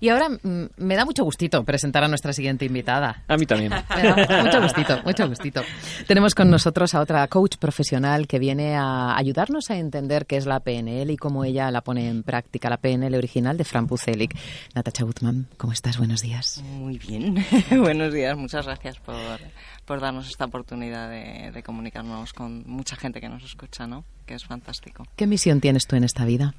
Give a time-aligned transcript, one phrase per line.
[0.00, 3.22] Y ahora mm, me da mucho gustito presentar a nuestra siguiente invitada.
[3.28, 3.70] A mí también.
[3.96, 5.62] Me da mucho gustito, mucho gustito.
[6.06, 10.46] Tenemos con nosotros a otra coach profesional que viene a ayudarnos a entender qué es
[10.46, 14.34] la PNL y cómo ella la pone en práctica, la PNL original de Fran Pucelik.
[14.74, 15.98] Natacha Gutman, ¿cómo estás?
[15.98, 16.62] Buenos días.
[16.64, 18.36] Muy bien, buenos días.
[18.38, 19.16] Muchas gracias por,
[19.84, 24.04] por darnos esta oportunidad de, de comunicarnos con mucha gente que nos escucha, ¿no?
[24.24, 25.06] Que es fantástico.
[25.16, 26.54] ¿Qué misión tienes tú en esta vida?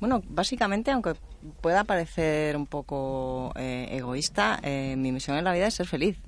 [0.00, 1.14] Bueno, básicamente, aunque
[1.60, 6.18] pueda parecer un poco eh, egoísta, eh, mi misión en la vida es ser feliz.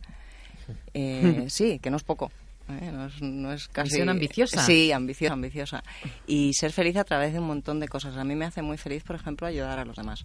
[0.94, 2.30] Eh, sí, que no es poco.
[2.68, 2.90] ¿eh?
[2.92, 3.92] No, es, no es casi...
[3.92, 4.62] Misión ambiciosa.
[4.62, 5.82] Sí, ambiciosa, ambiciosa.
[6.26, 8.16] Y ser feliz a través de un montón de cosas.
[8.16, 10.24] A mí me hace muy feliz, por ejemplo, ayudar a los demás.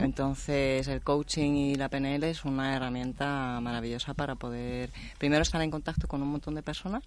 [0.00, 5.70] Entonces, el coaching y la PNL es una herramienta maravillosa para poder, primero, estar en
[5.70, 7.02] contacto con un montón de personas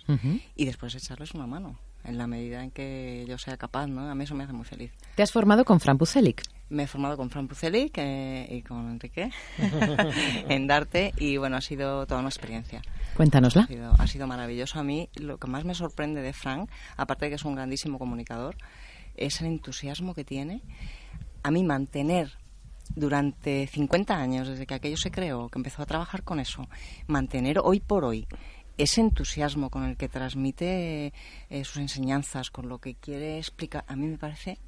[0.55, 4.09] y después echarles una mano, en la medida en que yo sea capaz, ¿no?
[4.09, 4.91] A mí eso me hace muy feliz.
[5.15, 6.41] Te has formado con Fran Pucelik.
[6.69, 9.29] Me he formado con Fran Puceli que- y con Enrique
[10.49, 12.81] en Darte y bueno, ha sido toda una experiencia.
[13.15, 13.63] Cuéntanosla.
[13.63, 14.79] Ha sido, ha sido maravilloso.
[14.79, 17.97] A mí lo que más me sorprende de Frank, aparte de que es un grandísimo
[17.99, 18.57] comunicador,
[19.15, 20.61] es el entusiasmo que tiene.
[21.43, 22.33] A mí mantener
[22.95, 26.67] durante 50 años, desde que aquello se creó, que empezó a trabajar con eso,
[27.07, 28.27] mantener hoy por hoy
[28.77, 31.13] ese entusiasmo con el que transmite
[31.49, 34.59] eh, sus enseñanzas, con lo que quiere explicar, a mí me parece,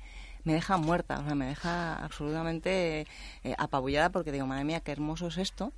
[0.43, 3.05] me deja muerta, o sea, me deja absolutamente
[3.43, 5.73] eh, apabullada porque digo, madre mía, qué hermoso es esto,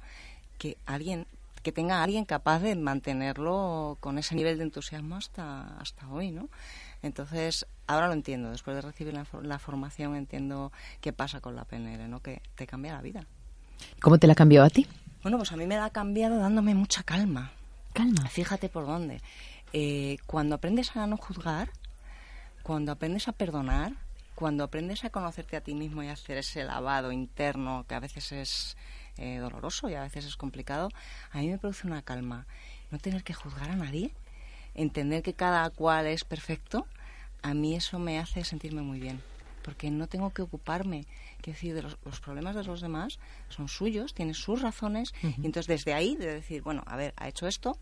[0.57, 1.27] que alguien
[1.63, 6.31] que tenga a alguien capaz de mantenerlo con ese nivel de entusiasmo hasta, hasta hoy,
[6.31, 6.49] ¿no?
[7.03, 10.71] Entonces, ahora lo entiendo, después de recibir la, la formación entiendo
[11.01, 12.19] qué pasa con la PNL, ¿no?
[12.19, 13.27] Que te cambia la vida.
[14.01, 14.87] ¿Cómo te la cambió a ti?
[15.21, 17.51] Bueno, pues a mí me la ha cambiado dándome mucha calma.
[17.93, 18.27] Calma.
[18.29, 19.21] Fíjate por dónde.
[19.73, 21.69] Eh, cuando aprendes a no juzgar,
[22.63, 23.93] cuando aprendes a perdonar,
[24.35, 27.99] cuando aprendes a conocerte a ti mismo y a hacer ese lavado interno que a
[27.99, 28.77] veces es
[29.17, 30.89] eh, doloroso y a veces es complicado,
[31.31, 32.47] a mí me produce una calma.
[32.91, 34.13] No tener que juzgar a nadie,
[34.73, 36.87] entender que cada cual es perfecto,
[37.41, 39.21] a mí eso me hace sentirme muy bien.
[39.63, 41.05] Porque no tengo que ocuparme,
[41.41, 45.45] quiero decir, de los, los problemas de los demás son suyos, tienen sus razones, y
[45.45, 47.77] entonces desde ahí, de decir, bueno, a ver, ha hecho esto,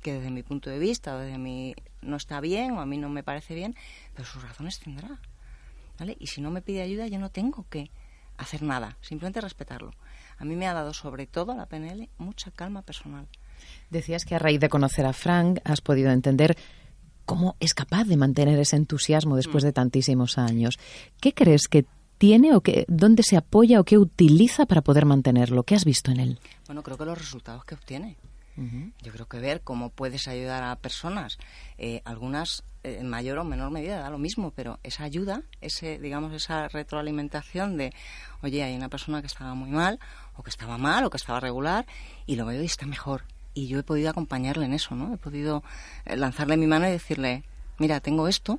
[0.00, 2.98] que desde mi punto de vista, o desde mi no está bien, o a mí
[2.98, 3.74] no me parece bien,
[4.14, 5.18] pero sus razones tendrá.
[5.98, 6.16] ¿Vale?
[6.18, 7.90] Y si no me pide ayuda, yo no tengo que
[8.36, 9.92] hacer nada, simplemente respetarlo.
[10.38, 13.28] A mí me ha dado, sobre todo la PNL, mucha calma personal.
[13.90, 16.56] Decías que a raíz de conocer a Frank has podido entender
[17.24, 20.78] cómo es capaz de mantener ese entusiasmo después de tantísimos años.
[21.20, 21.86] ¿Qué crees que
[22.18, 25.64] tiene o que, dónde se apoya o qué utiliza para poder mantenerlo?
[25.64, 26.38] ¿Qué has visto en él?
[26.66, 28.16] Bueno, creo que los resultados que obtiene.
[29.02, 31.38] Yo creo que ver cómo puedes ayudar a personas,
[31.76, 35.98] eh, algunas eh, en mayor o menor medida da lo mismo, pero esa ayuda, ese
[35.98, 37.92] digamos esa retroalimentación de,
[38.42, 39.98] oye, hay una persona que estaba muy mal
[40.36, 41.84] o que estaba mal o que estaba regular
[42.26, 43.24] y lo veo y está mejor
[43.54, 45.14] y yo he podido acompañarle en eso, ¿no?
[45.14, 45.62] He podido
[46.04, 47.44] eh, lanzarle mi mano y decirle,
[47.78, 48.58] mira, tengo esto,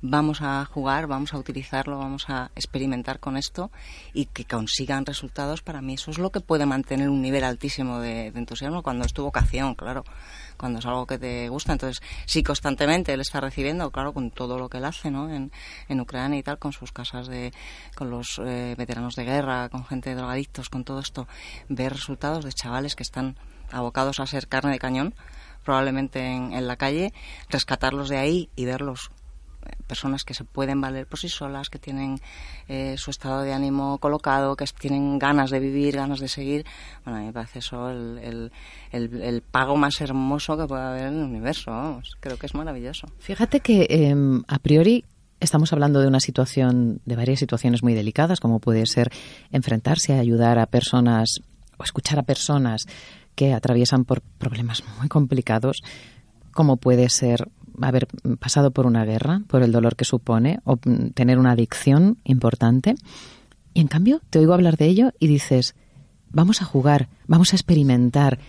[0.00, 3.72] vamos a jugar, vamos a utilizarlo, vamos a experimentar con esto
[4.12, 7.98] y que consigan resultados, para mí eso es lo que puede mantener un nivel altísimo
[7.98, 10.04] de, de entusiasmo cuando es tu vocación, claro,
[10.56, 11.72] cuando es algo que te gusta.
[11.72, 15.30] Entonces, sí, constantemente él está recibiendo, claro, con todo lo que él hace, ¿no?
[15.30, 15.50] En,
[15.88, 17.52] en Ucrania y tal, con sus casas de,
[17.96, 21.26] con los eh, veteranos de guerra, con gente de drogadictos, con todo esto,
[21.68, 23.36] ver resultados de chavales que están
[23.70, 25.14] abocados a ser carne de cañón,
[25.64, 27.12] probablemente en, en la calle,
[27.48, 29.10] rescatarlos de ahí y verlos
[29.68, 32.20] eh, personas que se pueden valer por sí solas, que tienen
[32.68, 36.66] eh, su estado de ánimo colocado, que tienen ganas de vivir, ganas de seguir.
[37.04, 38.50] Bueno, a mí me parece eso el,
[38.92, 41.70] el, el, pago más hermoso que puede haber en el universo.
[41.70, 42.16] Vamos.
[42.20, 43.08] Creo que es maravilloso.
[43.18, 44.14] Fíjate que eh,
[44.46, 45.04] a priori
[45.40, 49.10] estamos hablando de una situación, de varias situaciones muy delicadas, como puede ser
[49.50, 51.40] enfrentarse a ayudar a personas
[51.78, 52.86] o escuchar a personas
[53.38, 55.82] que atraviesan por problemas muy complicados,
[56.50, 57.48] como puede ser
[57.80, 58.08] haber
[58.40, 62.96] pasado por una guerra, por el dolor que supone, o mm, tener una adicción importante.
[63.74, 65.76] Y en cambio, te oigo hablar de ello y dices,
[66.30, 68.40] vamos a jugar, vamos a experimentar.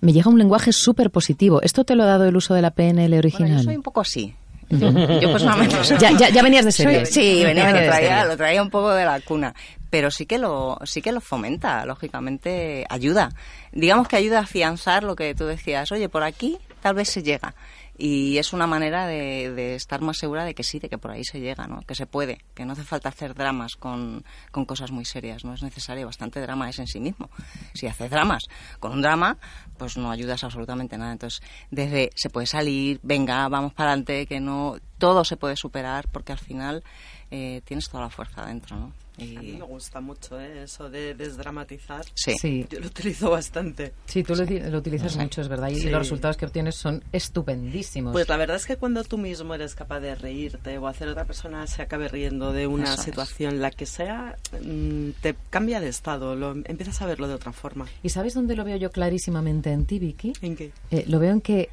[0.00, 1.62] Me llega un lenguaje súper positivo.
[1.62, 3.48] ¿Esto te lo ha dado el uso de la PNL original?
[3.50, 4.34] Bueno, yo soy un poco así.
[4.70, 4.90] Yo,
[5.30, 7.06] personalmente soy- Ya, ya, ya venías de serie.
[7.06, 9.54] Sí, venía, lo traía, lo traía un poco de la cuna.
[9.92, 13.28] Pero sí que lo, sí que lo fomenta, lógicamente ayuda.
[13.72, 17.22] Digamos que ayuda a afianzar lo que tú decías, oye, por aquí tal vez se
[17.22, 17.54] llega.
[17.98, 21.24] Y es una manera de, estar más segura de que sí, de que por ahí
[21.24, 21.82] se llega, ¿no?
[21.82, 24.24] Que se puede, que no hace falta hacer dramas con,
[24.66, 27.28] cosas muy serias, no es necesario, bastante drama es en sí mismo.
[27.74, 28.44] Si haces dramas
[28.80, 29.36] con un drama,
[29.76, 31.12] pues no ayudas absolutamente nada.
[31.12, 36.08] Entonces, desde se puede salir, venga, vamos para adelante, que no, todo se puede superar,
[36.10, 36.82] porque al final
[37.30, 39.01] eh, tienes toda la fuerza adentro, ¿no?
[39.18, 39.36] Y...
[39.36, 40.62] A mí me gusta mucho ¿eh?
[40.62, 42.04] eso de desdramatizar.
[42.14, 42.32] Sí.
[42.40, 43.92] Sí, Yo lo utilizo bastante.
[44.06, 45.90] sí tú lo, lo utilizas mucho, es verdad, y Sí.
[45.90, 48.12] los resultados que obtienes son estupendísimos.
[48.12, 51.24] Pues la verdad es que cuando tú mismo eres capaz de reírte o hacer otra
[51.24, 53.00] persona se acabe riendo de una Eso es.
[53.02, 57.52] situación, la que sea, mm, te cambia de estado, lo, empiezas a verlo de otra
[57.52, 57.86] forma.
[58.02, 60.32] ¿Y sabes dónde lo veo yo clarísimamente en ti, Vicky?
[60.40, 60.72] ¿En qué?
[60.90, 61.68] Eh, lo veo en que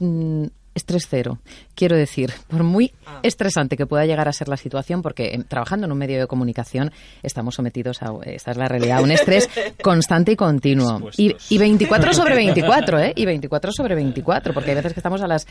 [0.00, 1.38] mm, estrés cero.
[1.74, 3.20] Quiero decir, por muy Ah.
[3.22, 6.26] estresante que pueda llegar a ser la situación, porque eh, trabajando en un medio de
[6.26, 6.92] comunicación
[7.22, 9.48] estamos sometidos a, esta es la realidad, a un estrés
[9.82, 11.10] constante y continuo.
[11.16, 13.12] Y, y 24 sobre 24, ¿eh?
[13.16, 15.46] Y 24 sobre 24, porque hay veces que estamos a las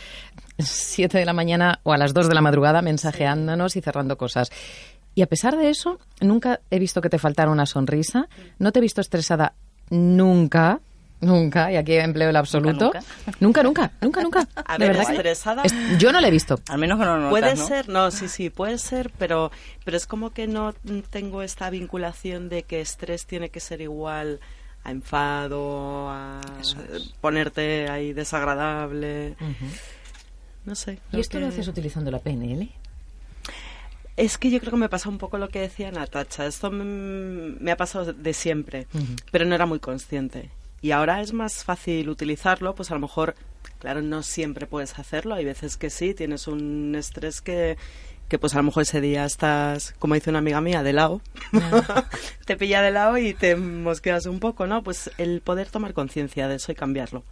[0.57, 4.49] 7 de la mañana o a las 2 de la madrugada mensajeándonos y cerrando cosas.
[5.13, 8.29] Y a pesar de eso, nunca he visto que te faltara una sonrisa,
[8.59, 9.53] no te he visto estresada
[9.89, 10.79] nunca,
[11.21, 12.91] nunca, y aquí empleo el absoluto.
[13.39, 14.47] Nunca, nunca, nunca, nunca.
[14.65, 15.63] A De ver, verdad estresada.
[15.63, 16.59] es- yo no la he visto.
[16.67, 17.67] Al menos que no lo notas, Puede ¿no?
[17.67, 19.51] ser, no, sí, sí, puede ser, pero,
[19.85, 20.73] pero es como que no
[21.09, 24.39] tengo esta vinculación de que estrés tiene que ser igual
[24.83, 26.75] a enfado, a es.
[27.21, 29.35] ponerte ahí desagradable.
[30.65, 30.99] No sé.
[31.11, 32.69] ¿Y esto lo haces utilizando la PNL?
[34.17, 36.45] Es que yo creo que me pasa un poco lo que decía Natacha.
[36.45, 38.85] Esto me, me ha pasado de siempre,
[39.31, 40.49] pero no era muy consciente.
[40.81, 43.35] Y ahora es más fácil utilizarlo, pues a lo mejor,
[43.79, 45.35] claro, no siempre puedes hacerlo.
[45.35, 47.77] Hay veces que sí, tienes un estrés que,
[48.27, 51.21] que pues a lo mejor ese día estás, como dice una amiga mía, de lado.
[52.45, 54.81] te pilla de lado y te mosqueas un poco, ¿no?
[54.81, 57.23] Pues el poder tomar conciencia de eso y cambiarlo.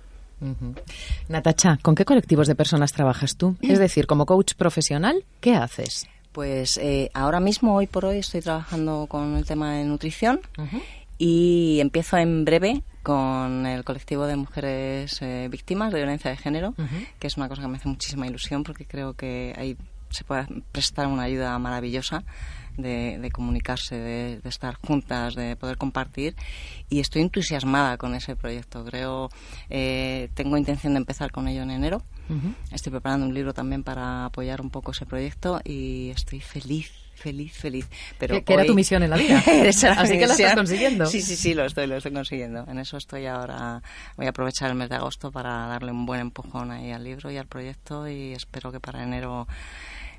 [0.41, 0.75] Ujú.
[1.27, 3.55] Natacha, ¿con qué colectivos de personas trabajas tú?
[3.61, 6.07] Es decir, como coach profesional, ¿qué haces?
[6.31, 10.39] Pues eh, ahora mismo, hoy por hoy, estoy trabajando con el tema de nutrición
[11.19, 16.73] y empiezo en breve con el colectivo de mujeres eh, víctimas de violencia de género,
[17.19, 19.77] que es una cosa que me hace muchísima ilusión porque creo que ahí
[20.09, 22.23] se puede prestar una ayuda maravillosa
[22.77, 26.35] de, de comunicarse, de, de estar juntas, de poder compartir
[26.89, 28.85] y estoy entusiasmada con ese proyecto.
[28.85, 29.29] Creo,
[29.69, 32.01] eh, tengo intención de empezar con ello en enero.
[32.71, 37.51] Estoy preparando un libro también para apoyar un poco ese proyecto y estoy feliz, feliz,
[37.53, 37.87] feliz.
[38.17, 39.37] Pero Que- era tu misión en la vida.
[39.69, 41.05] Así que la estás consiguiendo.
[41.07, 42.65] Sí, sí, sí, lo estoy, lo estoy consiguiendo.
[42.67, 43.81] En eso estoy ahora.
[44.15, 47.31] Voy a aprovechar el mes de agosto para darle un buen empujón ahí al libro
[47.31, 49.47] y al proyecto y espero que para enero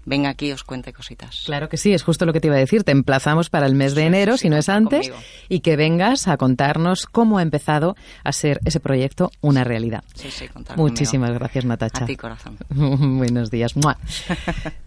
[0.04, 1.42] venga aquí y os cuente cositas.
[1.46, 2.84] Claro que sí, es justo lo que te iba a decir.
[2.84, 5.24] Te emplazamos para el mes de enero, sí, si no es antes, conmigo.
[5.48, 10.04] y que vengas a contarnos cómo ha empezado a ser ese proyecto una realidad.
[10.14, 11.38] Sí, sí, Muchísimas conmigo.
[11.40, 12.04] gracias, Natacha.
[12.04, 12.56] A ti, corazón.
[12.70, 13.74] Buenos días.